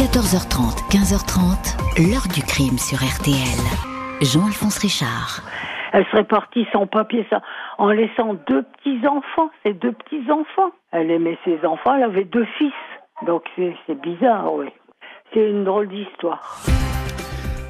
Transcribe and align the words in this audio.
14h30, 0.00 0.88
15h30, 0.88 2.08
l'heure 2.08 2.26
du 2.34 2.40
crime 2.40 2.78
sur 2.78 2.96
RTL. 2.96 3.60
Jean-Alphonse 4.22 4.78
Richard. 4.78 5.42
Elle 5.92 6.06
serait 6.06 6.24
partie 6.24 6.66
sans 6.72 6.86
papier, 6.86 7.26
ça, 7.28 7.42
en 7.76 7.90
laissant 7.90 8.32
deux 8.48 8.62
petits-enfants, 8.62 9.50
ses 9.62 9.74
deux 9.74 9.92
petits-enfants. 9.92 10.70
Elle 10.92 11.10
aimait 11.10 11.36
ses 11.44 11.62
enfants, 11.66 11.96
elle 11.96 12.04
avait 12.04 12.24
deux 12.24 12.46
fils. 12.56 12.72
Donc 13.26 13.42
c'est 13.56 14.00
bizarre, 14.00 14.54
oui. 14.54 14.68
C'est 15.34 15.50
une 15.50 15.64
drôle 15.64 15.88
d'histoire. 15.88 16.62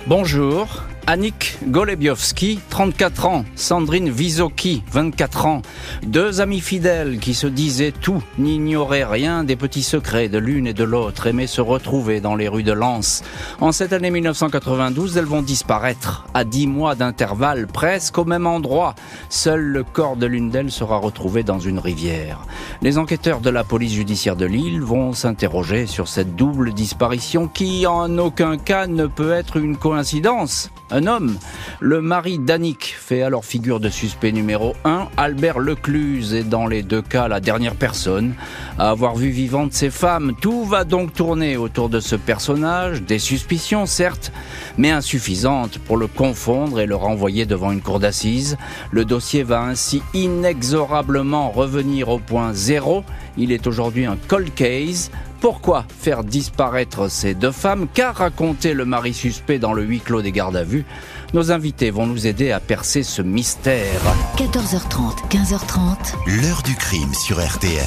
Bonjour, 0.06 0.68
Annick 1.10 1.58
Golebiowski, 1.66 2.60
34 2.70 3.26
ans, 3.26 3.44
Sandrine 3.56 4.10
Visoki, 4.10 4.84
24 4.92 5.46
ans, 5.46 5.62
deux 6.06 6.40
amis 6.40 6.60
fidèles 6.60 7.18
qui 7.18 7.34
se 7.34 7.48
disaient 7.48 7.90
tout, 7.90 8.22
n'ignoraient 8.38 9.02
rien 9.02 9.42
des 9.42 9.56
petits 9.56 9.82
secrets 9.82 10.28
de 10.28 10.38
l'une 10.38 10.68
et 10.68 10.72
de 10.72 10.84
l'autre, 10.84 11.26
aimaient 11.26 11.48
se 11.48 11.60
retrouver 11.60 12.20
dans 12.20 12.36
les 12.36 12.46
rues 12.46 12.62
de 12.62 12.70
Lens. 12.70 13.24
En 13.60 13.72
cette 13.72 13.92
année 13.92 14.12
1992, 14.12 15.16
elles 15.16 15.24
vont 15.24 15.42
disparaître, 15.42 16.26
à 16.32 16.44
dix 16.44 16.68
mois 16.68 16.94
d'intervalle, 16.94 17.66
presque 17.66 18.16
au 18.16 18.24
même 18.24 18.46
endroit. 18.46 18.94
Seul 19.30 19.62
le 19.62 19.82
corps 19.82 20.14
de 20.14 20.26
l'une 20.26 20.50
d'elles 20.50 20.70
sera 20.70 20.98
retrouvé 20.98 21.42
dans 21.42 21.58
une 21.58 21.80
rivière. 21.80 22.46
Les 22.82 22.98
enquêteurs 22.98 23.40
de 23.40 23.50
la 23.50 23.64
police 23.64 23.94
judiciaire 23.94 24.36
de 24.36 24.46
Lille 24.46 24.80
vont 24.80 25.12
s'interroger 25.12 25.88
sur 25.88 26.06
cette 26.06 26.36
double 26.36 26.72
disparition 26.72 27.48
qui, 27.48 27.84
en 27.88 28.16
aucun 28.16 28.58
cas, 28.58 28.86
ne 28.86 29.06
peut 29.06 29.32
être 29.32 29.56
une 29.56 29.76
coïncidence 29.76 30.70
homme. 31.06 31.36
Le 31.80 32.00
mari 32.00 32.38
d'Annick 32.38 32.94
fait 32.98 33.22
alors 33.22 33.44
figure 33.44 33.80
de 33.80 33.88
suspect 33.88 34.32
numéro 34.32 34.74
1. 34.84 35.08
Albert 35.16 35.58
Lecluse 35.58 36.34
est 36.34 36.48
dans 36.48 36.66
les 36.66 36.82
deux 36.82 37.02
cas 37.02 37.28
la 37.28 37.40
dernière 37.40 37.74
personne 37.74 38.34
à 38.78 38.90
avoir 38.90 39.16
vu 39.16 39.30
vivante 39.30 39.72
ses 39.72 39.90
femmes. 39.90 40.34
Tout 40.40 40.64
va 40.64 40.84
donc 40.84 41.12
tourner 41.12 41.56
autour 41.56 41.88
de 41.88 42.00
ce 42.00 42.16
personnage, 42.16 43.02
des 43.02 43.18
suspicions 43.18 43.86
certes, 43.86 44.32
mais 44.78 44.90
insuffisantes 44.90 45.78
pour 45.78 45.96
le 45.96 46.06
confondre 46.06 46.80
et 46.80 46.86
le 46.86 46.96
renvoyer 46.96 47.46
devant 47.46 47.72
une 47.72 47.82
cour 47.82 48.00
d'assises. 48.00 48.56
Le 48.90 49.04
dossier 49.04 49.42
va 49.42 49.62
ainsi 49.62 50.02
inexorablement 50.14 51.50
revenir 51.50 52.08
au 52.08 52.18
point 52.18 52.52
zéro. 52.52 53.04
Il 53.36 53.52
est 53.52 53.66
aujourd'hui 53.66 54.06
un 54.06 54.16
cold 54.28 54.52
case 54.54 55.10
pourquoi 55.40 55.84
faire 55.88 56.22
disparaître 56.22 57.10
ces 57.10 57.34
deux 57.34 57.50
femmes 57.50 57.86
Qu'a 57.92 58.12
raconté 58.12 58.74
le 58.74 58.84
mari 58.84 59.14
suspect 59.14 59.58
dans 59.58 59.72
le 59.72 59.82
huis 59.82 60.00
clos 60.00 60.22
des 60.22 60.32
gardes 60.32 60.56
à 60.56 60.64
vue 60.64 60.84
Nos 61.32 61.50
invités 61.50 61.90
vont 61.90 62.06
nous 62.06 62.26
aider 62.26 62.52
à 62.52 62.60
percer 62.60 63.02
ce 63.02 63.22
mystère. 63.22 64.00
14h30, 64.36 65.28
15h30. 65.30 66.42
L'heure 66.42 66.62
du 66.62 66.74
crime 66.74 67.14
sur 67.14 67.44
RTL. 67.44 67.84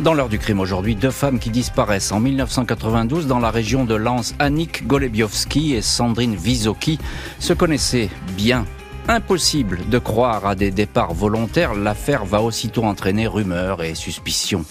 Dans 0.00 0.12
l'heure 0.12 0.28
du 0.28 0.38
crime 0.38 0.60
aujourd'hui, 0.60 0.94
deux 0.94 1.10
femmes 1.10 1.38
qui 1.38 1.50
disparaissent 1.50 2.12
en 2.12 2.20
1992 2.20 3.26
dans 3.26 3.38
la 3.38 3.50
région 3.50 3.84
de 3.84 3.94
Lens. 3.94 4.34
Annick 4.38 4.86
Golebiowski 4.86 5.74
et 5.74 5.82
Sandrine 5.82 6.34
Visoki 6.34 6.98
se 7.38 7.52
connaissaient 7.52 8.10
bien. 8.36 8.66
Impossible 9.06 9.80
de 9.88 9.98
croire 9.98 10.46
à 10.46 10.54
des 10.54 10.70
départs 10.70 11.14
volontaires, 11.14 11.74
l'affaire 11.74 12.24
va 12.24 12.42
aussitôt 12.42 12.84
entraîner 12.84 13.26
rumeurs 13.26 13.82
et 13.82 13.94
suspicions. 13.94 14.64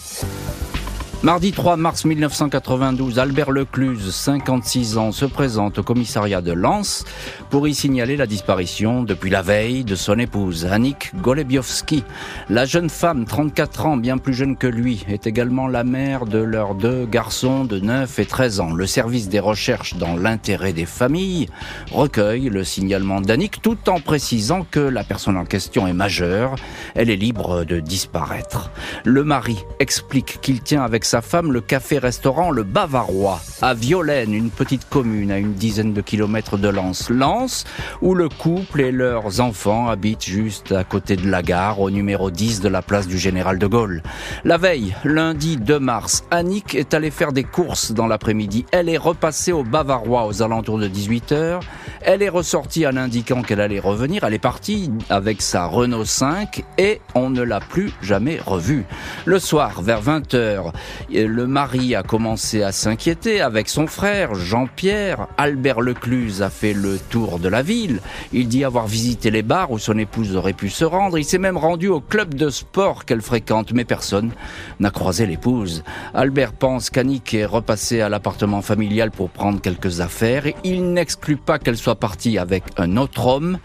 Mardi 1.24 1.54
3 1.54 1.78
mars 1.78 2.04
1992, 2.04 3.18
Albert 3.18 3.52
Lecluse, 3.52 4.14
56 4.14 4.98
ans, 4.98 5.14
se 5.14 5.24
présente 5.24 5.80
au 5.80 5.84
commissariat 5.84 6.42
de 6.42 6.52
Lens 6.52 7.06
pour 7.50 7.66
y 7.66 7.74
signaler 7.74 8.18
la 8.18 8.26
disparition 8.26 9.04
depuis 9.04 9.30
la 9.30 9.42
veille 9.42 9.86
de 9.86 9.96
son 9.96 10.20
épouse, 10.20 10.66
Annick 10.66 11.16
Golebiowski. 11.22 12.04
La 12.50 12.66
jeune 12.66 12.90
femme, 12.90 13.24
34 13.24 13.86
ans, 13.86 13.96
bien 13.96 14.18
plus 14.18 14.34
jeune 14.34 14.58
que 14.58 14.68
lui, 14.68 15.06
est 15.08 15.26
également 15.26 15.70
la 15.70 15.86
mère 15.86 16.26
de 16.26 16.40
leurs 16.40 16.76
deux 16.76 17.06
garçons 17.06 17.64
de 17.64 17.80
9 17.80 18.20
et 18.20 18.26
13 18.26 18.60
ans. 18.60 18.74
Le 18.74 18.86
service 18.86 19.30
des 19.30 19.40
recherches 19.40 19.96
dans 19.96 20.18
l'intérêt 20.18 20.74
des 20.74 20.86
familles 20.86 21.48
recueille 21.94 22.50
le 22.50 22.66
signalement 22.66 23.22
d'Annick 23.22 23.62
tout 23.62 23.78
en 23.88 24.02
précisant 24.02 24.68
que 24.70 24.82
la 24.82 25.06
personne 25.06 25.38
en 25.38 25.46
question 25.46 25.88
est 25.88 25.94
majeure, 25.94 26.56
elle 26.96 27.10
est 27.10 27.16
libre 27.16 27.64
de 27.64 27.80
disparaître. 27.80 28.72
Le 29.06 29.24
mari 29.24 29.58
explique 29.80 30.42
qu'il 30.42 30.62
tient 30.62 30.84
avec 30.84 31.06
sa 31.14 31.22
femme 31.22 31.52
le 31.52 31.62
café-restaurant 31.62 32.50
Le 32.50 32.64
Bavarois 32.64 33.40
à 33.62 33.76
Violaine, 33.76 34.34
une 34.34 34.50
petite 34.50 34.90
commune 34.90 35.32
à 35.32 35.38
une 35.38 35.54
dizaine 35.54 35.94
de 35.94 36.02
kilomètres 36.02 36.58
de 36.58 36.68
Lens. 36.68 37.12
Lens, 37.12 37.66
où 38.02 38.16
le 38.16 38.30
couple 38.30 38.82
et 38.82 38.92
leurs 38.92 39.40
enfants 39.40 39.90
habitent 39.90 40.26
juste 40.26 40.72
à 40.72 40.84
côté 40.84 41.16
de 41.16 41.30
la 41.30 41.44
gare, 41.44 41.80
au 41.80 41.92
numéro 41.92 42.32
10 42.32 42.62
de 42.62 42.68
la 42.68 42.82
place 42.82 43.08
du 43.08 43.20
Général 43.20 43.60
de 43.60 43.68
Gaulle. 43.68 44.02
La 44.44 44.58
veille, 44.58 44.96
lundi 45.04 45.56
2 45.58 45.80
mars, 45.80 46.24
Annick 46.32 46.74
est 46.74 46.96
allée 46.96 47.12
faire 47.12 47.32
des 47.32 47.44
courses 47.44 47.92
dans 47.92 48.08
l'après-midi. 48.08 48.66
Elle 48.72 48.90
est 48.90 48.98
repassée 48.98 49.52
au 49.52 49.64
Bavarois 49.64 50.26
aux 50.26 50.42
alentours 50.42 50.80
de 50.80 50.88
18h. 50.88 51.60
Elle 52.02 52.22
est 52.24 52.30
ressortie 52.30 52.86
en 52.88 52.98
indiquant 52.98 53.44
qu'elle 53.44 53.62
allait 53.62 53.80
revenir. 53.80 54.24
Elle 54.24 54.34
est 54.34 54.40
partie 54.40 54.92
avec 55.10 55.42
sa 55.42 55.68
Renault 55.68 56.06
5 56.06 56.64
et 56.78 57.00
on 57.16 57.30
ne 57.30 57.44
l'a 57.44 57.60
plus 57.60 57.92
jamais 58.02 58.40
revue. 58.46 58.84
Le 59.26 59.40
soir, 59.40 59.82
vers 59.82 60.02
20h, 60.02 60.74
le 61.10 61.48
mari 61.48 61.96
a 61.96 62.04
commencé 62.04 62.64
à 62.64 62.72
s'inquiéter 62.72 63.42
avec 63.42 63.70
son 63.70 63.88
frère 63.88 64.36
Jean-Pierre. 64.36 65.28
Albert 65.38 65.82
Lecluse 65.82 66.42
a 66.42 66.50
fait 66.50 66.74
le 66.74 66.98
tour 67.10 67.40
de 67.40 67.50
la 67.50 67.62
ville. 67.62 68.00
Il 68.32 68.48
dit 68.48 68.64
avoir 68.64 68.88
visité 68.88 69.32
les 69.32 69.42
bars 69.42 69.72
où 69.72 69.80
son 69.80 69.98
épouse 69.98 70.36
aurait 70.36 70.54
pu 70.54 70.70
se 70.70 70.86
rendre. 70.86 71.18
Il 71.18 71.26
s'est 71.26 71.38
même 71.38 71.58
rendu 71.58 71.88
au 71.88 72.00
club 72.00 72.34
de 72.34 72.50
sport 72.50 73.06
qu'elle 73.06 73.22
fréquente, 73.22 73.74
mais 73.74 73.86
personne 73.86 74.32
n'a 74.80 74.92
croisé 74.92 75.26
l'épouse. 75.26 75.84
Albert 76.14 76.54
pense 76.54 76.90
qu'Annick 76.90 77.34
est 77.34 77.46
repassée 77.46 78.02
à 78.02 78.10
l'appartement 78.10 78.62
familial 78.62 79.12
pour 79.12 79.30
prendre 79.30 79.62
quelques 79.62 80.02
affaires. 80.02 80.46
Il 80.64 80.94
n'exclut 80.94 81.38
pas 81.38 81.60
qu'elle 81.60 81.78
soit 81.78 82.00
partie 82.00 82.38
avec 82.38 82.64
un 82.78 82.98
autre 82.98 83.28
homme. 83.28 83.60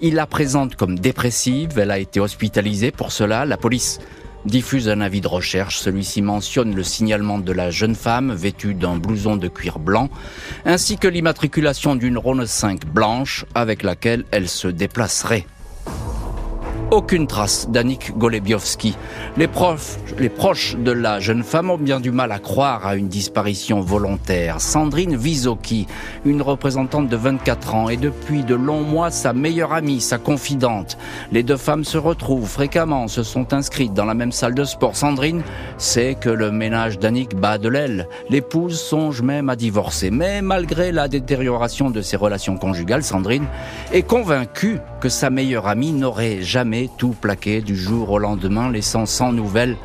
Il 0.00 0.14
la 0.14 0.26
présente 0.26 0.76
comme 0.76 0.98
dépressive. 0.98 1.78
Elle 1.78 1.90
a 1.90 1.98
été 1.98 2.20
hospitalisée 2.20 2.90
pour 2.90 3.12
cela. 3.12 3.44
La 3.44 3.56
police 3.56 4.00
diffuse 4.48 4.88
un 4.88 5.00
avis 5.00 5.20
de 5.20 5.28
recherche. 5.28 5.78
Celui-ci 5.78 6.22
mentionne 6.22 6.74
le 6.74 6.82
signalement 6.82 7.38
de 7.38 7.52
la 7.52 7.70
jeune 7.70 7.94
femme 7.94 8.32
vêtue 8.32 8.74
d'un 8.74 8.96
blouson 8.96 9.36
de 9.36 9.48
cuir 9.48 9.78
blanc, 9.78 10.08
ainsi 10.64 10.96
que 10.96 11.06
l'immatriculation 11.06 11.94
d'une 11.94 12.18
Rhône 12.18 12.46
5 12.46 12.86
blanche 12.86 13.44
avec 13.54 13.82
laquelle 13.82 14.24
elle 14.30 14.48
se 14.48 14.68
déplacerait. 14.68 15.46
Aucune 16.90 17.26
trace 17.26 17.68
d'Annick 17.68 18.16
Golebiowski. 18.16 18.96
Les, 19.36 19.46
proches 19.46 20.76
de 20.76 20.90
la 20.90 21.20
jeune 21.20 21.42
femme 21.42 21.68
ont 21.68 21.76
bien 21.76 22.00
du 22.00 22.10
mal 22.10 22.32
à 22.32 22.38
croire 22.38 22.86
à 22.86 22.96
une 22.96 23.08
disparition 23.08 23.82
volontaire. 23.82 24.62
Sandrine 24.62 25.14
Visoki, 25.14 25.86
une 26.24 26.40
représentante 26.40 27.08
de 27.08 27.16
24 27.16 27.74
ans, 27.74 27.88
est 27.90 27.98
depuis 27.98 28.42
de 28.42 28.54
longs 28.54 28.84
mois 28.84 29.10
sa 29.10 29.34
meilleure 29.34 29.74
amie, 29.74 30.00
sa 30.00 30.16
confidente. 30.16 30.96
Les 31.30 31.42
deux 31.42 31.58
femmes 31.58 31.84
se 31.84 31.98
retrouvent 31.98 32.48
fréquemment, 32.48 33.06
se 33.06 33.22
sont 33.22 33.52
inscrites 33.52 33.92
dans 33.92 34.06
la 34.06 34.14
même 34.14 34.32
salle 34.32 34.54
de 34.54 34.64
sport. 34.64 34.96
Sandrine 34.96 35.42
sait 35.76 36.16
que 36.18 36.30
le 36.30 36.50
ménage 36.50 36.98
d'Annick 36.98 37.36
bat 37.36 37.58
de 37.58 37.68
l'aile. 37.68 38.08
L'épouse 38.30 38.80
songe 38.80 39.20
même 39.20 39.50
à 39.50 39.56
divorcer. 39.56 40.10
Mais 40.10 40.40
malgré 40.40 40.90
la 40.90 41.08
détérioration 41.08 41.90
de 41.90 42.00
ses 42.00 42.16
relations 42.16 42.56
conjugales, 42.56 43.02
Sandrine 43.02 43.46
est 43.92 44.06
convaincue 44.06 44.78
que 45.02 45.10
sa 45.10 45.28
meilleure 45.28 45.66
amie 45.66 45.92
n'aurait 45.92 46.40
jamais 46.40 46.77
tout 46.86 47.14
plaqué 47.20 47.60
du 47.60 47.74
jour 47.76 48.10
au 48.10 48.18
lendemain, 48.18 48.70
laissant 48.70 49.06
sans 49.06 49.32
nouvelles 49.32 49.76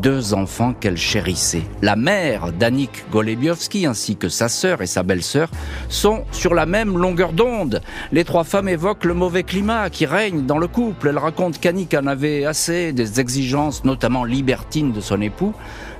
deux 0.00 0.34
enfants 0.34 0.74
qu'elle 0.74 0.96
chérissait. 0.96 1.62
La 1.82 1.96
mère 1.96 2.52
d'Annick 2.52 3.04
Golebiowski 3.10 3.86
ainsi 3.86 4.16
que 4.16 4.28
sa 4.28 4.48
sœur 4.48 4.82
et 4.82 4.86
sa 4.86 5.02
belle-sœur 5.02 5.48
sont 5.88 6.24
sur 6.32 6.54
la 6.54 6.66
même 6.66 6.98
longueur 6.98 7.32
d'onde. 7.32 7.80
Les 8.12 8.24
trois 8.24 8.44
femmes 8.44 8.68
évoquent 8.68 9.04
le 9.04 9.14
mauvais 9.14 9.42
climat 9.42 9.90
qui 9.90 10.06
règne 10.06 10.46
dans 10.46 10.58
le 10.58 10.68
couple. 10.68 11.08
Elles 11.08 11.18
racontent 11.18 11.58
qu'Annick 11.60 11.94
en 11.94 12.06
avait 12.06 12.44
assez 12.44 12.92
des 12.92 13.20
exigences, 13.20 13.84
notamment 13.84 14.24
libertines, 14.24 14.92
de 14.92 15.00
son 15.00 15.20
époux. 15.20 15.54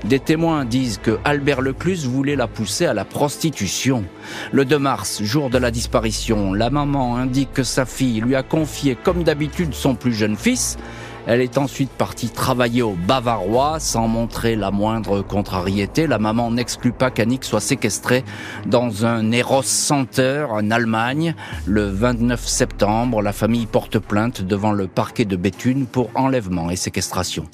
Des 0.05 0.21
témoins 0.21 0.67
disent 0.67 1.01
que 1.03 1.19
Albert 1.25 1.63
Lecluse 1.63 2.07
voulait 2.07 2.37
la 2.37 2.47
pousser 2.47 2.85
à 2.85 2.93
la 2.93 3.07
prostitution. 3.07 4.05
Le 4.53 4.67
2 4.67 4.79
mars, 4.79 5.23
jour 5.23 5.49
de 5.49 5.57
la 5.57 5.71
disparition, 5.71 6.53
la 6.53 6.69
maman 6.69 7.17
indique 7.17 7.55
que 7.55 7.63
sa 7.63 7.87
fille 7.87 8.21
lui 8.21 8.35
a 8.35 8.43
confié 8.43 8.99
comme 9.03 9.23
d'habitude 9.23 9.73
son 9.73 9.95
plus 9.95 10.13
jeune 10.13 10.37
fils. 10.37 10.77
Elle 11.27 11.41
est 11.41 11.57
ensuite 11.57 11.91
partie 11.91 12.29
travailler 12.29 12.83
au 12.83 12.93
Bavarois 12.93 13.81
sans 13.81 14.09
montrer 14.09 14.57
la 14.57 14.71
moindre 14.71 15.23
contrariété. 15.23 16.07
La 16.07 16.19
maman 16.19 16.51
n'exclut 16.51 16.93
pas 16.93 17.11
qu'Annick 17.11 17.45
soit 17.45 17.61
séquestrée 17.61 18.25
dans 18.67 19.07
un 19.07 19.33
Eros 19.33 19.63
Center 19.63 20.47
en 20.51 20.71
Allemagne. 20.71 21.35
Le 21.67 21.87
29 21.89 22.47
septembre, 22.47 23.23
la 23.23 23.33
famille 23.33 23.67
porte 23.67 23.99
plainte 23.99 24.43
devant 24.43 24.73
le 24.73 24.87
parquet 24.87 25.25
de 25.25 25.37
Béthune 25.37 25.87
pour 25.87 26.11
enlèvement 26.15 26.71
et 26.71 26.77
séquestration. 26.77 27.47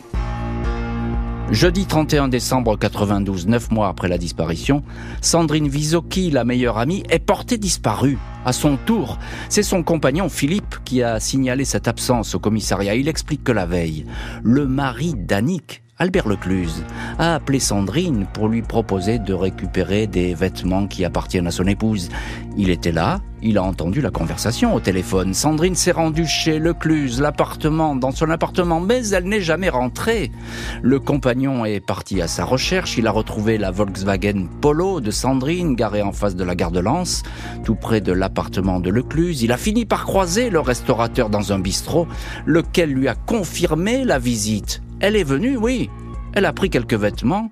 Jeudi 1.52 1.85
31 1.85 2.29
décembre 2.29 2.76
92, 2.79 3.49
neuf 3.49 3.73
mois 3.73 3.88
après 3.88 4.06
la 4.06 4.19
disparition, 4.19 4.85
Sandrine 5.20 5.67
Visoki, 5.67 6.31
la 6.31 6.44
meilleure 6.44 6.79
amie, 6.79 7.02
est 7.11 7.19
portée 7.19 7.58
disparue. 7.58 8.19
À 8.44 8.52
son 8.52 8.76
tour, 8.76 9.19
c'est 9.49 9.64
son 9.64 9.82
compagnon 9.82 10.29
Philippe 10.29 10.76
qui 10.85 11.02
a 11.02 11.19
signalé 11.19 11.64
cette 11.64 11.88
absence 11.88 12.37
au 12.37 12.38
commissariat. 12.38 12.94
Il 12.94 13.08
explique 13.08 13.43
que 13.43 13.50
la 13.50 13.67
veille, 13.67 14.06
le 14.44 14.64
mari 14.64 15.14
d'Annick 15.17 15.82
Albert 16.00 16.29
Lecluse 16.29 16.82
a 17.19 17.35
appelé 17.35 17.61
Sandrine 17.61 18.26
pour 18.32 18.49
lui 18.49 18.62
proposer 18.62 19.19
de 19.19 19.35
récupérer 19.35 20.06
des 20.06 20.32
vêtements 20.32 20.87
qui 20.87 21.05
appartiennent 21.05 21.47
à 21.47 21.50
son 21.50 21.67
épouse. 21.67 22.08
Il 22.56 22.70
était 22.70 22.91
là, 22.91 23.20
il 23.43 23.58
a 23.58 23.62
entendu 23.62 24.00
la 24.00 24.11
conversation 24.11 24.75
au 24.75 24.81
téléphone. 24.81 25.35
Sandrine 25.35 25.75
s'est 25.75 25.93
rendue 25.93 26.26
chez 26.26 26.58
Lecluse, 26.58 27.20
l'appartement, 27.20 27.94
dans 27.97 28.12
son 28.12 28.31
appartement, 28.31 28.81
mais 28.81 29.08
elle 29.08 29.25
n'est 29.25 29.43
jamais 29.43 29.69
rentrée. 29.69 30.32
Le 30.81 30.99
compagnon 31.00 31.67
est 31.67 31.81
parti 31.81 32.23
à 32.23 32.29
sa 32.29 32.46
recherche. 32.46 32.96
Il 32.96 33.06
a 33.06 33.11
retrouvé 33.11 33.58
la 33.58 33.70
Volkswagen 33.70 34.46
Polo 34.62 35.03
de 35.03 35.11
Sandrine, 35.11 35.76
garée 35.76 36.00
en 36.00 36.12
face 36.12 36.35
de 36.35 36.44
la 36.44 36.55
gare 36.55 36.73
de 36.73 36.81
Lens, 36.81 37.25
tout 37.62 37.75
près 37.75 38.00
de 38.00 38.12
l'appartement 38.12 38.81
de 38.81 38.88
Lecluse. 38.88 39.43
Il 39.43 39.53
a 39.53 39.58
fini 39.58 39.85
par 39.85 40.06
croiser 40.06 40.49
le 40.49 40.61
restaurateur 40.61 41.29
dans 41.29 41.53
un 41.53 41.58
bistrot, 41.58 42.08
lequel 42.46 42.91
lui 42.91 43.06
a 43.06 43.14
confirmé 43.14 44.06
la 44.06 44.19
visite. 44.19 44.81
Elle 45.00 45.17
est 45.17 45.25
venue, 45.25 45.56
oui. 45.56 45.88
Elle 46.35 46.44
a 46.44 46.52
pris 46.52 46.69
quelques 46.69 46.94
vêtements, 46.94 47.50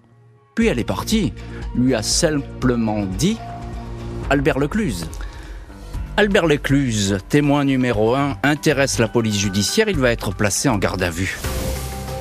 puis 0.55 0.67
elle 0.67 0.79
est 0.79 0.85
partie. 0.85 1.33
Lui 1.75 1.95
a 1.95 2.03
simplement 2.03 3.05
dit 3.05 3.39
Albert 4.29 4.59
Lecluse. 4.59 5.09
Albert 6.19 6.47
Lecluse, 6.47 7.19
témoin 7.31 7.65
numéro 7.65 8.15
1, 8.15 8.37
intéresse 8.43 8.99
la 8.99 9.09
police 9.09 9.39
judiciaire. 9.39 9.89
Il 9.89 9.97
va 9.97 10.13
être 10.13 10.35
placé 10.35 10.69
en 10.69 10.77
garde 10.77 11.03
à 11.03 11.09
vue. 11.09 11.39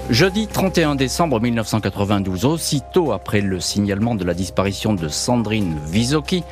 Jeudi 0.09 0.47
31 0.47 0.95
décembre 0.95 1.41
1992, 1.41 2.45
aussitôt 2.45 3.11
après 3.11 3.41
le 3.41 3.59
signalement 3.59 4.15
de 4.15 4.23
la 4.23 4.33
disparition 4.33 4.93
de 4.93 5.09
Sandrine 5.09 5.77
Visoki, 5.87 6.45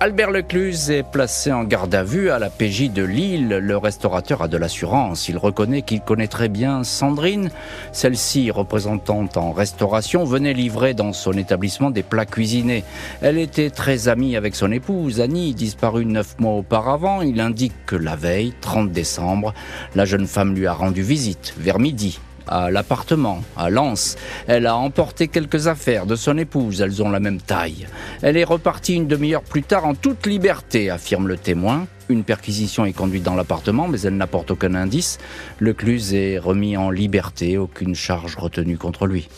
Albert 0.00 0.32
Lecluse 0.32 0.90
est 0.90 1.04
placé 1.04 1.52
en 1.52 1.62
garde 1.62 1.94
à 1.94 2.02
vue 2.02 2.28
à 2.28 2.40
la 2.40 2.50
PJ 2.50 2.90
de 2.90 3.04
Lille. 3.04 3.48
Le 3.48 3.76
restaurateur 3.76 4.42
a 4.42 4.48
de 4.48 4.56
l'assurance. 4.56 5.28
Il 5.28 5.38
reconnaît 5.38 5.82
qu'il 5.82 6.00
connaît 6.00 6.26
très 6.26 6.48
bien 6.48 6.82
Sandrine. 6.82 7.50
Celle-ci, 7.92 8.50
représentante 8.50 9.36
en 9.36 9.52
restauration, 9.52 10.24
venait 10.24 10.52
livrer 10.52 10.94
dans 10.94 11.12
son 11.12 11.32
établissement 11.32 11.90
des 11.90 12.02
plats 12.02 12.26
cuisinés. 12.26 12.82
Elle 13.22 13.38
était 13.38 13.70
très 13.70 14.08
amie 14.08 14.36
avec 14.36 14.56
son 14.56 14.72
épouse, 14.72 15.20
Annie, 15.20 15.54
disparue 15.54 16.04
neuf 16.04 16.38
mois 16.40 16.54
auparavant. 16.54 17.22
Il 17.22 17.40
indique 17.40 17.86
que 17.86 17.96
la 17.96 18.16
veille, 18.16 18.52
30 18.60 18.90
décembre, 18.90 19.54
la 19.94 20.04
jeune 20.04 20.26
femme 20.26 20.54
lui 20.54 20.66
a 20.66 20.72
rendu 20.72 21.02
visite 21.02 21.54
vers 21.56 21.78
midi 21.78 22.18
à 22.48 22.70
l'appartement, 22.70 23.42
à 23.56 23.70
Lens. 23.70 24.16
Elle 24.46 24.66
a 24.66 24.76
emporté 24.76 25.28
quelques 25.28 25.66
affaires 25.66 26.06
de 26.06 26.16
son 26.16 26.38
épouse, 26.38 26.80
elles 26.80 27.02
ont 27.02 27.10
la 27.10 27.20
même 27.20 27.40
taille. 27.40 27.86
Elle 28.22 28.36
est 28.36 28.44
repartie 28.44 28.94
une 28.94 29.06
demi-heure 29.06 29.42
plus 29.42 29.62
tard 29.62 29.86
en 29.86 29.94
toute 29.94 30.26
liberté, 30.26 30.90
affirme 30.90 31.28
le 31.28 31.36
témoin. 31.36 31.86
Une 32.08 32.24
perquisition 32.24 32.84
est 32.84 32.92
conduite 32.92 33.22
dans 33.22 33.34
l'appartement, 33.34 33.88
mais 33.88 34.00
elle 34.02 34.16
n'apporte 34.16 34.50
aucun 34.50 34.74
indice. 34.74 35.18
Le 35.58 35.72
Cluse 35.72 36.12
est 36.14 36.38
remis 36.38 36.76
en 36.76 36.90
liberté, 36.90 37.56
aucune 37.56 37.94
charge 37.94 38.36
retenue 38.36 38.76
contre 38.76 39.06
lui. 39.06 39.28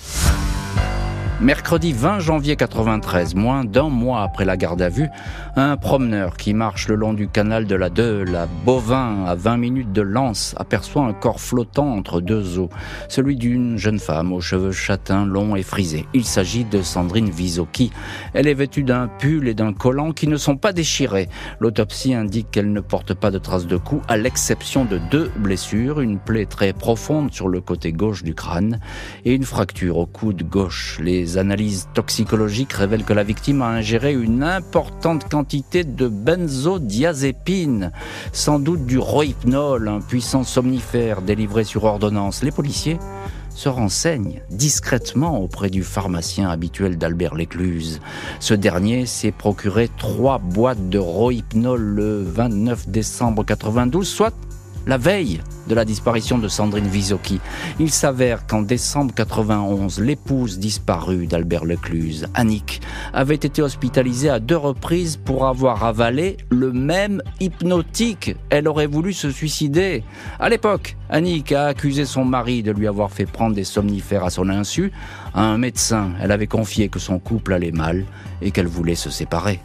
Mercredi 1.38 1.92
20 1.92 2.20
janvier 2.20 2.56
93, 2.56 3.34
moins 3.34 3.62
d'un 3.62 3.90
mois 3.90 4.22
après 4.22 4.46
la 4.46 4.56
garde 4.56 4.80
à 4.80 4.88
vue, 4.88 5.10
un 5.54 5.76
promeneur 5.76 6.38
qui 6.38 6.54
marche 6.54 6.88
le 6.88 6.94
long 6.94 7.12
du 7.12 7.28
canal 7.28 7.66
de 7.66 7.74
la 7.74 7.90
Deule, 7.90 8.34
à 8.34 8.46
Bovin, 8.64 9.26
à 9.26 9.34
20 9.34 9.58
minutes 9.58 9.92
de 9.92 10.00
Lens, 10.00 10.54
aperçoit 10.56 11.04
un 11.04 11.12
corps 11.12 11.38
flottant 11.38 11.92
entre 11.92 12.22
deux 12.22 12.58
eaux, 12.58 12.70
celui 13.10 13.36
d'une 13.36 13.76
jeune 13.76 13.98
femme 13.98 14.32
aux 14.32 14.40
cheveux 14.40 14.72
châtains 14.72 15.26
longs 15.26 15.56
et 15.56 15.62
frisés. 15.62 16.06
Il 16.14 16.24
s'agit 16.24 16.64
de 16.64 16.80
Sandrine 16.80 17.28
Visoki. 17.28 17.92
Elle 18.32 18.48
est 18.48 18.54
vêtue 18.54 18.82
d'un 18.82 19.06
pull 19.06 19.46
et 19.46 19.54
d'un 19.54 19.74
collant 19.74 20.12
qui 20.12 20.28
ne 20.28 20.38
sont 20.38 20.56
pas 20.56 20.72
déchirés. 20.72 21.28
L'autopsie 21.60 22.14
indique 22.14 22.50
qu'elle 22.50 22.72
ne 22.72 22.80
porte 22.80 23.12
pas 23.12 23.30
de 23.30 23.38
traces 23.38 23.66
de 23.66 23.76
coups, 23.76 24.02
à 24.08 24.16
l'exception 24.16 24.86
de 24.86 24.98
deux 25.10 25.30
blessures, 25.36 26.00
une 26.00 26.18
plaie 26.18 26.46
très 26.46 26.72
profonde 26.72 27.34
sur 27.34 27.48
le 27.48 27.60
côté 27.60 27.92
gauche 27.92 28.22
du 28.22 28.34
crâne 28.34 28.80
et 29.26 29.34
une 29.34 29.44
fracture 29.44 29.98
au 29.98 30.06
coude 30.06 30.42
gauche. 30.42 30.98
Les 31.02 31.25
les 31.26 31.38
analyses 31.38 31.88
toxicologiques 31.93 32.75
révèlent 32.75 33.02
que 33.02 33.12
la 33.12 33.25
victime 33.25 33.61
a 33.61 33.67
ingéré 33.67 34.12
une 34.12 34.44
importante 34.44 35.28
quantité 35.28 35.82
de 35.82 36.06
benzodiazépine, 36.06 37.90
sans 38.31 38.61
doute 38.61 38.87
du 38.87 38.96
rohypnol, 38.96 39.88
un 39.88 40.00
puissant 40.00 40.44
somnifère 40.44 41.23
délivré 41.23 41.64
sur 41.64 41.82
ordonnance. 41.82 42.44
Les 42.44 42.52
policiers 42.52 43.00
se 43.50 43.69
renseignent 43.69 44.40
discrètement 44.50 45.40
auprès 45.40 45.69
du 45.69 45.82
pharmacien 45.82 46.49
habituel 46.49 46.96
d'Albert 46.96 47.34
Lécluse. 47.34 48.00
Ce 48.38 48.55
dernier 48.55 49.05
s'est 49.05 49.32
procuré 49.32 49.90
trois 49.99 50.38
boîtes 50.38 50.88
de 50.90 51.00
rohypnol 51.00 51.81
le 51.81 52.23
29 52.23 52.88
décembre 52.88 53.44
92, 53.44 54.06
soit 54.06 54.34
la 54.86 54.98
veille 54.98 55.40
de 55.66 55.74
la 55.74 55.84
disparition 55.84 56.38
de 56.38 56.48
Sandrine 56.48 56.86
Visoki. 56.86 57.40
Il 57.80 57.90
s'avère 57.90 58.46
qu'en 58.46 58.62
décembre 58.62 59.12
91, 59.14 60.00
l'épouse 60.00 60.58
disparue 60.58 61.26
d'Albert 61.26 61.64
Lecluse, 61.64 62.26
Annick, 62.34 62.80
avait 63.12 63.34
été 63.34 63.62
hospitalisée 63.62 64.30
à 64.30 64.38
deux 64.38 64.56
reprises 64.56 65.16
pour 65.16 65.46
avoir 65.46 65.84
avalé 65.84 66.36
le 66.50 66.72
même 66.72 67.20
hypnotique. 67.40 68.36
Elle 68.50 68.68
aurait 68.68 68.86
voulu 68.86 69.12
se 69.12 69.30
suicider. 69.30 70.04
À 70.38 70.48
l'époque, 70.48 70.96
Annick 71.10 71.52
a 71.52 71.66
accusé 71.66 72.04
son 72.04 72.24
mari 72.24 72.62
de 72.62 72.70
lui 72.70 72.86
avoir 72.86 73.10
fait 73.10 73.26
prendre 73.26 73.54
des 73.54 73.64
somnifères 73.64 74.24
à 74.24 74.30
son 74.30 74.48
insu. 74.48 74.92
À 75.34 75.42
un 75.42 75.58
médecin, 75.58 76.10
elle 76.20 76.32
avait 76.32 76.46
confié 76.46 76.88
que 76.88 76.98
son 76.98 77.18
couple 77.18 77.52
allait 77.52 77.72
mal 77.72 78.04
et 78.40 78.52
qu'elle 78.52 78.68
voulait 78.68 78.94
se 78.94 79.10
séparer. 79.10 79.60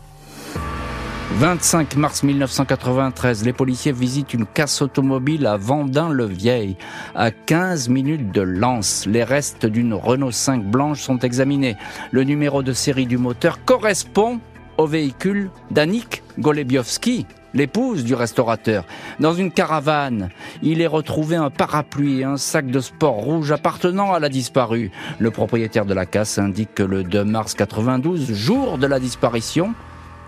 25 1.37 1.95
mars 1.95 2.23
1993, 2.23 3.43
les 3.45 3.53
policiers 3.53 3.91
visitent 3.91 4.33
une 4.33 4.45
casse 4.45 4.81
automobile 4.81 5.47
à 5.47 5.57
Vendin-le-Vieil, 5.57 6.77
à 7.15 7.31
15 7.31 7.89
minutes 7.89 8.31
de 8.31 8.41
Lens. 8.41 9.05
Les 9.07 9.23
restes 9.23 9.65
d'une 9.65 9.93
Renault 9.93 10.31
5 10.31 10.63
blanche 10.63 11.01
sont 11.01 11.17
examinés. 11.19 11.77
Le 12.11 12.23
numéro 12.23 12.61
de 12.61 12.73
série 12.73 13.07
du 13.07 13.17
moteur 13.17 13.63
correspond 13.65 14.39
au 14.77 14.85
véhicule 14.85 15.49
d'Annick 15.71 16.21
Golebiowski, 16.37 17.25
l'épouse 17.53 18.03
du 18.03 18.13
restaurateur. 18.13 18.85
Dans 19.19 19.33
une 19.33 19.51
caravane, 19.51 20.29
il 20.61 20.81
est 20.81 20.87
retrouvé 20.87 21.37
un 21.37 21.49
parapluie 21.49 22.19
et 22.19 22.23
un 22.23 22.37
sac 22.37 22.67
de 22.67 22.79
sport 22.79 23.15
rouge 23.15 23.51
appartenant 23.51 24.13
à 24.13 24.19
la 24.19 24.29
disparue. 24.29 24.91
Le 25.19 25.31
propriétaire 25.31 25.85
de 25.85 25.93
la 25.93 26.05
casse 26.05 26.37
indique 26.37 26.75
que 26.75 26.83
le 26.83 27.03
2 27.03 27.23
mars 27.23 27.53
92, 27.53 28.31
jour 28.33 28.77
de 28.77 28.85
la 28.87 28.99
disparition, 28.99 29.73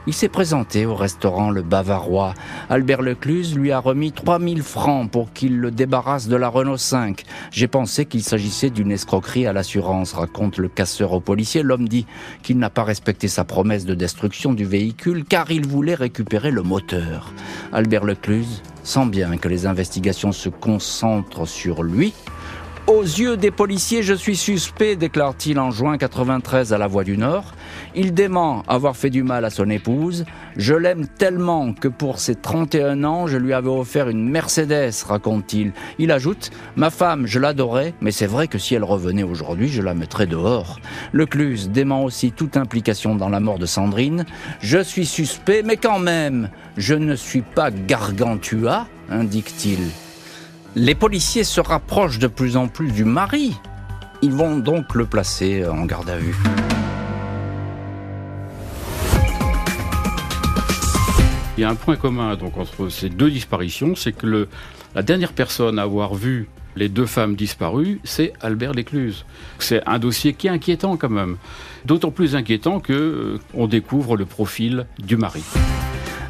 il 0.08 0.14
s'est 0.14 0.30
présenté 0.30 0.86
au 0.86 0.96
restaurant 0.96 1.50
Le 1.50 1.62
Bavarois. 1.62 2.34
Albert 2.70 3.02
Lecluse 3.02 3.56
lui 3.56 3.72
a 3.72 3.80
remis 3.80 4.12
3000 4.12 4.62
francs 4.62 5.10
pour 5.10 5.32
qu'il 5.34 5.60
le 5.60 5.72
débarrasse 5.72 6.28
de 6.28 6.36
la 6.36 6.50
Renault 6.50 6.78
5. 6.78 7.24
J'ai 7.52 7.68
pensé 7.68 8.06
qu'il 8.06 8.24
s'agissait 8.24 8.70
d'une 8.70 8.92
escroquerie 8.92 9.48
à 9.48 9.54
l'assurance, 9.54 10.14
raconte 10.14 10.58
le 10.58 10.68
casseur 10.68 11.14
au 11.14 11.20
policier. 11.20 11.64
L'homme 11.64 11.88
dit 11.88 12.06
qu'il 12.42 12.58
n'a 12.58 12.70
pas 12.70 12.84
respecté 12.84 13.28
sa 13.28 13.44
promesse 13.44 13.86
de 13.86 13.96
destruction 13.96 14.54
du 14.54 14.66
véhicule 14.66 15.24
car 15.24 15.52
il 15.52 15.66
voulait 15.66 15.96
récupérer 15.96 16.52
le 16.52 16.64
moteur. 16.64 17.32
Albert 17.72 18.06
Lecluse 18.06 18.62
sent 18.84 19.06
bien 19.06 19.38
que 19.38 19.48
les 19.48 19.66
investigations 19.66 20.32
se 20.32 20.50
concentrent 20.50 21.48
sur 21.48 21.84
lui 21.84 22.14
aux 22.86 23.02
yeux 23.02 23.38
des 23.38 23.50
policiers, 23.50 24.04
je 24.04 24.14
suis 24.14 24.36
suspect, 24.36 24.98
déclare-t-il 24.98 25.58
en 25.58 25.72
juin 25.72 25.98
93 25.98 26.74
à 26.74 26.78
la 26.78 26.88
Voix 26.88 27.06
du 27.06 27.18
Nord. 27.18 27.54
Il 27.96 28.14
dément 28.14 28.64
avoir 28.68 28.96
fait 28.96 29.10
du 29.10 29.24
mal 29.24 29.46
à 29.46 29.50
son 29.50 29.70
épouse. 29.70 30.26
Je 30.58 30.74
l'aime 30.74 31.08
tellement 31.08 31.74
que 31.74 31.88
pour 31.88 32.20
ses 32.20 32.36
31 32.36 33.04
ans, 33.04 33.28
je 33.28 33.38
lui 33.38 33.54
avais 33.54 33.70
offert 33.70 34.10
une 34.10 34.30
Mercedes, 34.30 34.94
raconte-t-il. 35.08 35.74
Il 36.00 36.12
ajoute, 36.12 36.52
ma 36.76 36.90
femme, 36.90 37.28
je 37.28 37.40
l'adorais, 37.40 37.94
mais 38.02 38.12
c'est 38.12 38.28
vrai 38.28 38.48
que 38.48 38.58
si 38.58 38.76
elle 38.76 38.84
revenait 38.84 39.24
aujourd'hui, 39.24 39.70
je 39.70 39.82
la 39.82 39.94
mettrais 39.94 40.28
dehors. 40.28 40.80
Lecluse 41.14 41.70
dément 41.70 42.04
aussi 42.04 42.32
toute 42.32 42.58
implication 42.58 43.16
dans 43.16 43.30
la 43.30 43.40
mort 43.40 43.60
de 43.60 43.66
Sandrine. 43.66 44.26
Je 44.60 44.82
suis 44.84 45.06
suspect, 45.06 45.64
mais 45.64 45.78
quand 45.78 46.00
même, 46.00 46.50
je 46.78 46.96
ne 46.96 47.16
suis 47.16 47.42
pas 47.42 47.72
gargantua, 47.72 48.88
indique-t-il. 49.10 49.80
Les 50.76 50.96
policiers 50.96 51.44
se 51.44 51.62
rapprochent 51.62 52.20
de 52.20 52.28
plus 52.28 52.58
en 52.58 52.68
plus 52.68 52.92
du 52.92 53.06
mari. 53.06 53.56
Ils 54.22 54.34
vont 54.34 54.58
donc 54.58 54.96
le 54.96 55.06
placer 55.06 55.66
en 55.68 55.86
garde 55.86 56.10
à 56.10 56.18
vue. 56.18 56.36
Il 61.58 61.62
y 61.62 61.64
a 61.64 61.70
un 61.70 61.76
point 61.76 61.96
commun 61.96 62.36
donc 62.36 62.58
entre 62.58 62.90
ces 62.90 63.10
deux 63.10 63.30
disparitions, 63.30 63.96
c'est 63.96 64.12
que 64.12 64.48
la 64.96 65.02
dernière 65.04 65.34
personne 65.34 65.78
à 65.78 65.84
avoir 65.84 66.16
vu 66.16 66.48
les 66.76 66.90
deux 66.90 67.06
femmes 67.06 67.36
disparues, 67.36 68.00
c'est 68.04 68.34
Albert 68.42 68.74
Lécluse. 68.74 69.26
C'est 69.60 69.88
un 69.88 70.00
dossier 70.00 70.34
qui 70.34 70.48
est 70.48 70.50
inquiétant 70.50 70.98
quand 70.98 71.10
même. 71.10 71.38
D'autant 71.86 72.10
plus 72.10 72.36
inquiétant 72.36 72.80
que 72.80 72.94
euh, 72.94 73.40
on 73.54 73.68
découvre 73.68 74.18
le 74.18 74.26
profil 74.26 74.88
du 74.98 75.16
mari. 75.16 75.44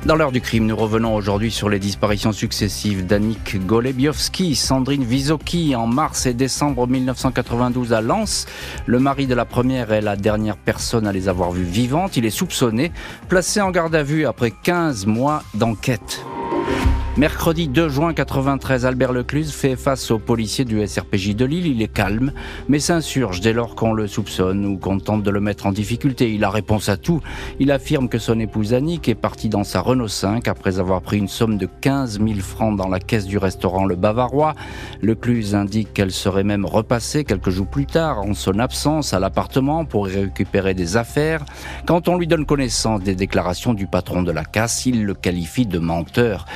Dans 0.06 0.18
l'heure 0.18 0.34
du 0.34 0.42
crime, 0.42 0.66
nous 0.66 0.76
revenons 0.76 1.16
aujourd'hui 1.16 1.50
sur 1.50 1.70
les 1.70 1.80
disparitions 1.80 2.34
successives 2.34 3.06
d'Annick 3.06 3.66
Golebiowski, 3.66 4.54
Sandrine 4.54 5.06
Visoki 5.06 5.78
en 5.78 5.88
mars 5.88 6.26
et 6.26 6.34
décembre 6.34 6.88
1992 6.88 7.94
à 7.94 8.02
Lens. 8.02 8.46
Le 8.86 9.00
mari 9.00 9.28
de 9.28 9.34
la 9.34 9.46
première 9.46 9.94
est 9.94 10.02
la 10.02 10.18
dernière 10.18 10.58
personne 10.58 11.08
à 11.08 11.14
les 11.14 11.30
avoir 11.30 11.52
vues 11.52 11.64
vivantes. 11.64 12.18
Il 12.18 12.26
est 12.26 12.32
soupçonné, 12.32 12.92
placé 13.30 13.62
en 13.62 13.72
garde 13.72 13.96
à 13.96 14.04
vue 14.04 14.26
après 14.26 14.52
15 14.52 15.06
mois 15.06 15.42
d'enquête. 15.54 16.26
Mercredi 17.16 17.68
2 17.68 17.90
juin 17.90 18.12
93, 18.12 18.88
Albert 18.88 19.14
Lecluse 19.14 19.54
fait 19.54 19.76
face 19.76 20.10
aux 20.10 20.18
policiers 20.18 20.66
du 20.66 20.86
SRPJ 20.86 21.36
de 21.36 21.46
Lille. 21.46 21.68
Il 21.68 21.84
est 21.84 21.88
calme, 21.88 22.34
mais 22.68 22.80
s'insurge 22.80 23.40
dès 23.40 23.54
lors 23.54 23.76
qu'on 23.76 23.94
le 23.94 24.08
soupçonne 24.08 24.66
ou 24.66 24.78
qu'on 24.80 24.98
tente 24.98 25.22
de 25.22 25.30
le 25.30 25.40
mettre 25.40 25.68
en 25.68 25.72
difficulté. 25.72 26.34
Il 26.34 26.44
a 26.44 26.50
réponse 26.50 26.90
à 26.90 26.98
tout. 26.98 27.22
Il 27.60 27.72
affirme 27.72 28.10
que 28.10 28.18
son 28.18 28.40
épouse 28.40 28.74
Annick 28.74 29.08
est 29.10 29.14
partie 29.14 29.48
dans 29.48 29.64
sa 29.64 29.82
Renault 29.82 30.08
5 30.08 30.48
après 30.48 30.80
avoir 30.80 31.04
pris 31.04 31.20
une 31.20 31.28
somme 31.28 31.60
de 31.60 31.70
15 31.82 32.20
000 32.20 32.40
francs 32.40 32.76
dans 32.76 32.88
la 32.88 33.00
caisse 33.00 33.28
du 33.28 33.38
restaurant 33.38 33.86
Le 33.86 33.96
Bavarois. 33.96 34.56
Lecluse 35.04 35.54
indique 35.54 35.94
qu'elle 35.94 36.12
serait 36.12 36.44
même 36.44 36.66
repassée 36.66 37.26
quelques 37.26 37.52
jours 37.52 37.68
plus 37.68 37.86
tard, 37.86 38.22
en 38.22 38.34
son 38.34 38.58
absence, 38.58 39.14
à 39.14 39.20
l'appartement 39.20 39.86
pour 39.86 40.10
y 40.10 40.20
récupérer 40.20 40.74
des 40.74 40.98
affaires. 40.98 41.46
Quand 41.86 42.08
on 42.08 42.18
lui 42.18 42.26
donne 42.26 42.48
connaissance 42.48 43.04
des 43.04 43.14
déclarations 43.14 43.76
du 43.76 43.86
patron 43.86 44.24
de 44.24 44.32
la 44.32 44.46
casse, 44.46 44.88
il 44.88 45.06
le 45.06 45.14
qualifie 45.14 45.68
de 45.68 45.78
menteur. 45.78 46.48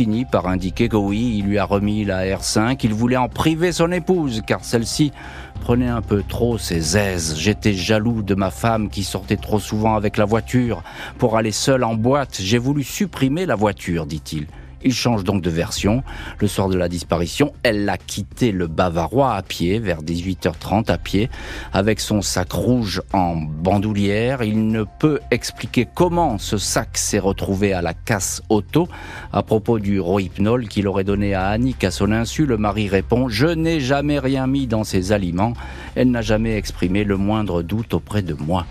Finit 0.00 0.24
par 0.24 0.46
indiquer 0.46 0.88
que 0.88 0.96
oui, 0.96 1.34
il 1.36 1.44
lui 1.44 1.58
a 1.58 1.66
remis 1.66 2.06
la 2.06 2.24
R5, 2.24 2.78
il 2.84 2.94
voulait 2.94 3.18
en 3.18 3.28
priver 3.28 3.70
son 3.70 3.92
épouse, 3.92 4.40
car 4.46 4.64
celle-ci 4.64 5.12
prenait 5.60 5.88
un 5.88 6.00
peu 6.00 6.22
trop 6.26 6.56
ses 6.56 6.96
aises. 6.96 7.36
J'étais 7.36 7.74
jaloux 7.74 8.22
de 8.22 8.34
ma 8.34 8.50
femme 8.50 8.88
qui 8.88 9.04
sortait 9.04 9.36
trop 9.36 9.60
souvent 9.60 9.96
avec 9.96 10.16
la 10.16 10.24
voiture. 10.24 10.82
Pour 11.18 11.36
aller 11.36 11.52
seule 11.52 11.84
en 11.84 11.96
boîte, 11.96 12.38
j'ai 12.40 12.56
voulu 12.56 12.82
supprimer 12.82 13.44
la 13.44 13.56
voiture, 13.56 14.06
dit-il. 14.06 14.46
Il 14.82 14.94
change 14.94 15.24
donc 15.24 15.42
de 15.42 15.50
version. 15.50 16.02
Le 16.38 16.48
soir 16.48 16.68
de 16.68 16.76
la 16.76 16.88
disparition, 16.88 17.52
elle 17.62 17.88
a 17.88 17.98
quitté 17.98 18.52
le 18.52 18.66
Bavarois 18.66 19.34
à 19.34 19.42
pied, 19.42 19.78
vers 19.78 20.02
18h30 20.02 20.90
à 20.90 20.98
pied, 20.98 21.28
avec 21.72 22.00
son 22.00 22.22
sac 22.22 22.52
rouge 22.52 23.02
en 23.12 23.36
bandoulière. 23.36 24.42
Il 24.42 24.68
ne 24.68 24.84
peut 24.98 25.20
expliquer 25.30 25.86
comment 25.94 26.38
ce 26.38 26.56
sac 26.58 26.96
s'est 26.96 27.18
retrouvé 27.18 27.72
à 27.72 27.82
la 27.82 27.94
casse 27.94 28.42
auto. 28.48 28.88
À 29.32 29.42
propos 29.42 29.78
du 29.78 30.00
rohypnol 30.00 30.68
qu'il 30.68 30.88
aurait 30.88 31.04
donné 31.04 31.34
à 31.34 31.48
Annick 31.48 31.84
à 31.84 31.90
son 31.90 32.12
insu, 32.12 32.46
le 32.46 32.56
mari 32.56 32.88
répond 32.88 33.28
«Je 33.28 33.46
n'ai 33.46 33.80
jamais 33.80 34.18
rien 34.18 34.46
mis 34.46 34.66
dans 34.66 34.84
ces 34.84 35.12
aliments. 35.12 35.52
Elle 35.94 36.10
n'a 36.10 36.22
jamais 36.22 36.56
exprimé 36.56 37.04
le 37.04 37.16
moindre 37.16 37.62
doute 37.62 37.94
auprès 37.94 38.22
de 38.22 38.34
moi.» 38.34 38.66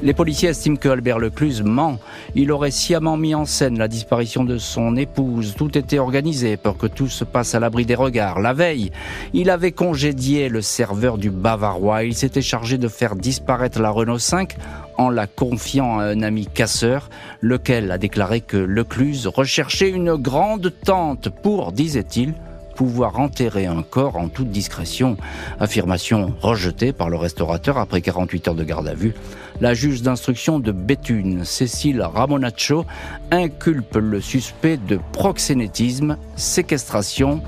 Les 0.00 0.14
policiers 0.14 0.50
estiment 0.50 0.76
que 0.76 0.88
Albert 0.88 1.18
Lecluse 1.18 1.62
ment. 1.62 1.98
Il 2.36 2.52
aurait 2.52 2.70
sciemment 2.70 3.16
mis 3.16 3.34
en 3.34 3.44
scène 3.44 3.78
la 3.78 3.88
disparition 3.88 4.44
de 4.44 4.56
son 4.56 4.96
épouse. 4.96 5.56
Tout 5.56 5.76
était 5.76 5.98
organisé 5.98 6.56
pour 6.56 6.78
que 6.78 6.86
tout 6.86 7.08
se 7.08 7.24
passe 7.24 7.56
à 7.56 7.60
l'abri 7.60 7.84
des 7.84 7.96
regards. 7.96 8.38
La 8.38 8.52
veille, 8.52 8.92
il 9.32 9.50
avait 9.50 9.72
congédié 9.72 10.48
le 10.48 10.62
serveur 10.62 11.18
du 11.18 11.30
Bavarois. 11.30 12.04
Il 12.04 12.14
s'était 12.14 12.42
chargé 12.42 12.78
de 12.78 12.86
faire 12.86 13.16
disparaître 13.16 13.80
la 13.80 13.90
Renault 13.90 14.20
5 14.20 14.56
en 14.98 15.10
la 15.10 15.26
confiant 15.26 15.98
à 15.98 16.04
un 16.04 16.22
ami 16.22 16.46
casseur, 16.46 17.10
lequel 17.40 17.90
a 17.90 17.98
déclaré 17.98 18.40
que 18.40 18.56
Lecluse 18.56 19.26
recherchait 19.26 19.90
une 19.90 20.14
grande 20.14 20.72
tente 20.84 21.28
pour, 21.28 21.72
disait-il, 21.72 22.34
pouvoir 22.78 23.18
enterrer 23.18 23.66
un 23.66 23.82
corps 23.82 24.16
en 24.16 24.28
toute 24.28 24.52
discrétion. 24.52 25.16
Affirmation 25.58 26.32
rejetée 26.40 26.92
par 26.92 27.10
le 27.10 27.16
restaurateur 27.16 27.76
après 27.76 28.00
48 28.00 28.46
heures 28.46 28.54
de 28.54 28.62
garde 28.62 28.86
à 28.86 28.94
vue. 28.94 29.14
La 29.60 29.74
juge 29.74 30.00
d'instruction 30.00 30.60
de 30.60 30.70
Béthune, 30.70 31.44
Cécile 31.44 32.00
Ramonaccio, 32.02 32.86
inculpe 33.32 33.96
le 33.96 34.20
suspect 34.20 34.76
de 34.76 35.00
proxénétisme, 35.10 36.18
séquestration 36.36 37.42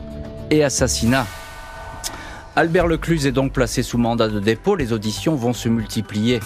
et 0.50 0.64
assassinat. 0.64 1.28
Albert 2.56 2.88
Lecluse 2.88 3.24
est 3.24 3.30
donc 3.30 3.52
placé 3.52 3.84
sous 3.84 3.98
mandat 3.98 4.26
de 4.26 4.40
dépôt. 4.40 4.74
Les 4.74 4.92
auditions 4.92 5.36
vont 5.36 5.52
se 5.52 5.68
multiplier. 5.68 6.40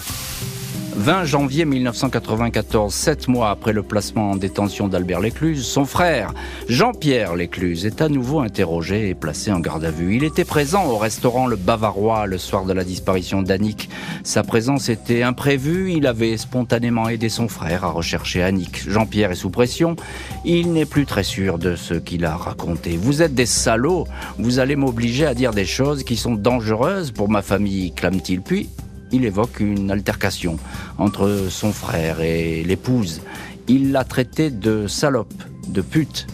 20 0.97 1.25
janvier 1.25 1.65
1994, 1.65 2.93
sept 2.93 3.27
mois 3.27 3.49
après 3.49 3.73
le 3.73 3.83
placement 3.83 4.31
en 4.31 4.35
détention 4.37 4.87
d'Albert 4.87 5.19
Lécluse, 5.19 5.65
son 5.65 5.83
frère, 5.83 6.33
Jean-Pierre 6.69 7.35
Lécluse, 7.35 7.85
est 7.85 8.01
à 8.01 8.07
nouveau 8.07 8.39
interrogé 8.39 9.09
et 9.09 9.13
placé 9.13 9.51
en 9.51 9.59
garde 9.59 9.83
à 9.83 9.91
vue. 9.91 10.15
Il 10.15 10.23
était 10.23 10.45
présent 10.45 10.85
au 10.85 10.97
restaurant 10.97 11.47
Le 11.47 11.57
Bavarois 11.57 12.27
le 12.27 12.37
soir 12.37 12.63
de 12.63 12.71
la 12.71 12.85
disparition 12.85 13.41
d'Annick. 13.41 13.89
Sa 14.23 14.43
présence 14.43 14.87
était 14.87 15.21
imprévue, 15.21 15.91
il 15.91 16.07
avait 16.07 16.37
spontanément 16.37 17.09
aidé 17.09 17.27
son 17.27 17.49
frère 17.49 17.83
à 17.83 17.91
rechercher 17.91 18.41
Annick. 18.41 18.89
Jean-Pierre 18.89 19.31
est 19.31 19.35
sous 19.35 19.49
pression, 19.49 19.97
il 20.45 20.71
n'est 20.71 20.85
plus 20.85 21.05
très 21.05 21.23
sûr 21.23 21.59
de 21.59 21.75
ce 21.75 21.95
qu'il 21.95 22.23
a 22.23 22.37
raconté. 22.37 22.95
Vous 22.95 23.21
êtes 23.21 23.35
des 23.35 23.45
salauds, 23.45 24.07
vous 24.39 24.59
allez 24.59 24.77
m'obliger 24.77 25.25
à 25.25 25.33
dire 25.33 25.51
des 25.51 25.65
choses 25.65 26.03
qui 26.05 26.15
sont 26.15 26.35
dangereuses 26.35 27.11
pour 27.11 27.29
ma 27.29 27.41
famille, 27.41 27.91
clame-t-il. 27.91 28.41
Puis, 28.41 28.69
il 29.15 29.23
évoque 29.23 29.61
une 29.61 29.91
altercation 29.91 30.57
entre 30.97 31.47
son 31.49 31.71
frère 31.71 32.19
et 32.19 32.63
l'épouse. 32.63 33.21
Il 33.69 33.93
l'a 33.93 34.03
traité 34.03 34.49
de 34.49 34.87
salope, 34.87 35.33
de 35.69 35.81
pute. 35.81 36.27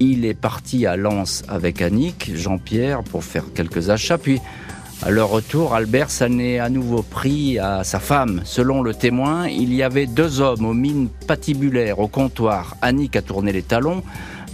Il 0.00 0.24
est 0.24 0.34
parti 0.34 0.84
à 0.84 0.96
Lens 0.96 1.44
avec 1.48 1.80
Annick, 1.80 2.32
Jean-Pierre, 2.34 3.04
pour 3.04 3.22
faire 3.22 3.44
quelques 3.54 3.88
achats, 3.88 4.18
puis 4.18 4.40
à 5.02 5.10
leur 5.10 5.28
retour, 5.28 5.74
Albert 5.74 6.10
s'en 6.10 6.38
est 6.38 6.58
à 6.58 6.68
nouveau 6.70 7.02
pris 7.02 7.58
à 7.58 7.84
sa 7.84 8.00
femme. 8.00 8.40
Selon 8.44 8.82
le 8.82 8.94
témoin, 8.94 9.46
il 9.48 9.72
y 9.72 9.82
avait 9.82 10.06
deux 10.06 10.40
hommes 10.40 10.64
aux 10.64 10.74
mines 10.74 11.08
patibulaires 11.26 12.00
au 12.00 12.08
comptoir. 12.08 12.76
Annick 12.82 13.14
a 13.14 13.22
tourné 13.22 13.52
les 13.52 13.62
talons. 13.62 14.02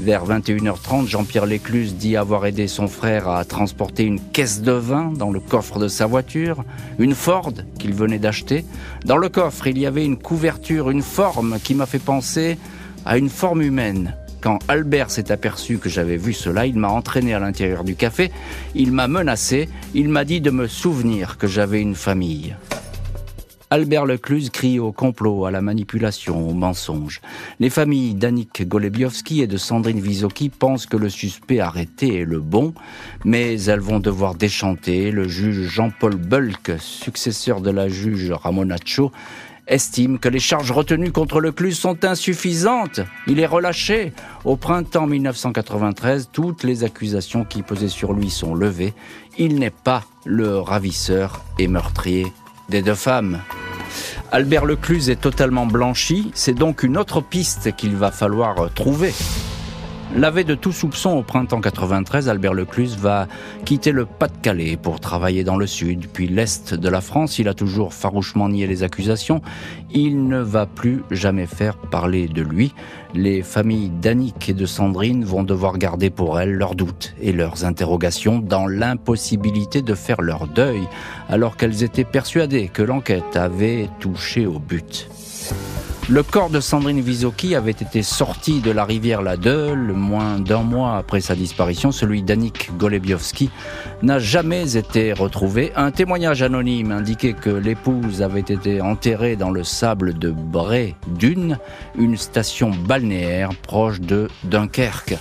Vers 0.01 0.25
21h30, 0.25 1.07
Jean-Pierre 1.09 1.45
Lécluse 1.45 1.95
dit 1.95 2.17
avoir 2.17 2.47
aidé 2.47 2.69
son 2.69 2.89
frère 2.89 3.29
à 3.29 3.45
transporter 3.45 4.05
une 4.05 4.19
caisse 4.19 4.63
de 4.63 4.73
vin 4.73 5.13
dans 5.15 5.31
le 5.31 5.41
coffre 5.41 5.79
de 5.79 5.89
sa 5.89 6.07
voiture, 6.07 6.65
une 6.99 7.15
Ford 7.15 7.53
qu'il 7.79 7.93
venait 7.93 8.19
d'acheter. 8.19 8.65
Dans 9.05 9.19
le 9.19 9.29
coffre, 9.29 9.67
il 9.67 9.79
y 9.79 9.85
avait 9.85 10.07
une 10.07 10.17
couverture, 10.17 10.89
une 10.89 11.03
forme 11.03 11.59
qui 11.63 11.75
m'a 11.75 11.85
fait 11.85 11.99
penser 11.99 12.57
à 13.05 13.19
une 13.19 13.29
forme 13.29 13.61
humaine. 13.61 14.17
Quand 14.41 14.59
Albert 14.69 15.11
s'est 15.11 15.31
aperçu 15.31 15.77
que 15.77 15.91
j'avais 15.91 16.17
vu 16.17 16.33
cela, 16.33 16.65
il 16.65 16.79
m'a 16.79 16.89
entraîné 16.89 17.35
à 17.35 17.39
l'intérieur 17.39 17.85
du 17.85 17.95
café, 17.95 18.33
il 18.75 18.93
m'a 18.93 19.07
menacé, 19.07 19.69
il 19.93 20.09
m'a 20.09 20.25
dit 20.25 20.41
de 20.41 20.51
me 20.51 20.67
souvenir 20.67 21.37
que 21.37 21.47
j'avais 21.47 21.83
une 21.83 21.95
famille. 21.95 22.57
Albert 23.73 24.05
Lecluse 24.05 24.51
crie 24.51 24.81
au 24.81 24.91
complot, 24.91 25.45
à 25.45 25.53
la 25.53 25.61
manipulation, 25.61 26.49
au 26.49 26.55
mensonge. 26.55 27.21
Les 27.61 27.71
familles 27.71 28.15
d'Annick 28.15 28.67
Golebiowski 28.67 29.43
et 29.43 29.47
de 29.47 29.57
Sandrine 29.57 30.01
Visoki 30.01 30.49
pensent 30.49 30.87
que 30.87 30.97
le 30.97 31.09
suspect 31.09 31.61
arrêté 31.61 32.23
est 32.23 32.25
le 32.25 32.41
bon, 32.41 32.75
mais 33.25 33.63
elles 33.63 33.79
vont 33.79 34.01
devoir 34.01 34.35
déchanter. 34.35 35.13
Le 35.13 35.29
juge 35.29 35.69
Jean-Paul 35.69 36.17
Bulk, 36.17 36.73
successeur 36.81 37.61
de 37.61 37.71
la 37.71 37.89
juge 37.89 38.33
Ramonaccio, 38.33 39.13
estime 39.69 40.19
que 40.19 40.29
les 40.29 40.41
charges 40.41 40.73
retenues 40.73 41.13
contre 41.13 41.41
Lecluse 41.41 41.79
sont 41.79 42.05
insuffisantes. 42.05 42.99
Il 43.29 43.39
est 43.39 43.47
relâché. 43.47 44.13
Au 44.45 44.57
printemps 44.57 45.07
1993, 45.07 46.31
toutes 46.33 46.65
les 46.65 46.83
accusations 46.83 47.45
qui 47.45 47.63
pesaient 47.63 47.87
sur 47.87 48.15
lui 48.15 48.31
sont 48.31 48.57
levées. 48.57 48.95
Il 49.39 49.61
n'est 49.61 49.71
pas 49.71 50.03
le 50.25 50.59
ravisseur 50.59 51.45
et 51.61 51.69
meurtrier 51.69 52.27
des 52.71 52.83
deux 52.83 52.95
femmes. 52.95 53.41
Albert 54.33 54.65
Lecluse 54.65 55.11
est 55.11 55.21
totalement 55.21 55.67
blanchi, 55.67 56.31
c'est 56.35 56.55
donc 56.55 56.85
une 56.85 56.97
autre 56.97 57.21
piste 57.21 57.75
qu'il 57.77 57.97
va 57.97 58.11
falloir 58.13 58.73
trouver. 58.73 59.13
Lavé 60.17 60.43
de 60.43 60.57
tout 60.57 60.73
soupçon 60.73 61.11
au 61.11 61.23
printemps 61.23 61.61
93, 61.61 62.29
Albert 62.29 62.53
Lecluse 62.53 62.97
va 62.97 63.29
quitter 63.65 63.93
le 63.93 64.07
Pas-de-Calais 64.07 64.77
pour 64.77 64.99
travailler 64.99 65.45
dans 65.45 65.57
le 65.57 65.69
sud, 65.69 66.09
puis 66.13 66.27
l'est 66.27 66.75
de 66.75 66.89
la 66.89 67.01
France. 67.01 67.39
Il 67.39 67.47
a 67.47 67.55
toujours 67.55 67.95
farouchement 67.95 68.49
nié 68.49 68.67
les 68.67 68.83
accusations. 68.83 69.41
Il 69.93 70.27
ne 70.27 70.41
va 70.41 70.67
plus 70.67 71.05
jamais 71.13 71.47
faire 71.47 71.77
parler 71.77 72.27
de 72.27 72.43
lui. 72.43 72.75
Les 73.15 73.43
familles 73.43 73.91
d'Annick 73.91 74.49
et 74.49 74.53
de 74.53 74.67
Sandrine 74.67 75.25
vont 75.25 75.45
devoir 75.45 75.79
garder 75.79 76.11
pour 76.11 76.41
elles 76.41 76.55
leurs 76.55 76.75
doutes 76.75 77.15
et 77.23 77.33
leurs 77.33 77.65
interrogations 77.65 78.41
dans 78.41 78.67
l'impossibilité 78.67 79.81
de 79.81 79.95
faire 79.95 80.23
leur 80.23 80.49
deuil, 80.49 80.83
alors 81.29 81.57
qu'elles 81.57 81.85
étaient 81.85 82.05
persuadées 82.05 82.67
que 82.67 82.83
l'enquête 82.83 83.37
avait 83.37 83.89
touché 84.01 84.45
au 84.45 84.59
but. 84.59 85.09
Le 86.11 86.25
corps 86.25 86.51
de 86.51 86.59
Sandrine 86.59 87.01
Visoki 87.01 87.55
avait 87.55 87.71
été 87.71 88.03
sorti 88.03 88.59
de 88.61 88.73
la 88.73 88.85
rivière 88.85 89.23
La 89.23 89.37
Deule 89.37 89.93
moins 89.93 90.41
d'un 90.41 90.63
mois 90.63 90.97
après 90.97 91.21
sa 91.21 91.37
disparition. 91.37 91.93
Celui 91.93 92.23
d'Annick 92.23 92.77
Golebiowski 92.77 93.49
n'a 94.03 94.19
jamais 94.19 94.77
été 94.77 95.13
retrouvé. 95.13 95.73
Un 95.77 95.93
témoignage 95.93 96.43
anonyme 96.43 96.91
indiquait 96.91 97.35
que 97.35 97.51
l'épouse 97.51 98.23
avait 98.23 98.41
été 98.41 98.81
enterrée 98.81 99.37
dans 99.37 99.51
le 99.51 99.63
sable 99.63 100.19
de 100.19 100.31
Bray 100.33 100.97
Dune, 101.07 101.59
une 101.97 102.17
station 102.17 102.71
balnéaire 102.71 103.51
proche 103.63 104.01
de 104.01 104.29
Dunkerque. 104.43 105.15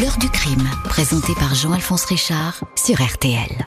L'heure 0.00 0.16
du 0.18 0.30
crime, 0.30 0.68
présenté 0.84 1.34
par 1.38 1.54
Jean-Alphonse 1.54 2.06
Richard 2.06 2.64
sur 2.76 2.96
RTL. 2.96 3.66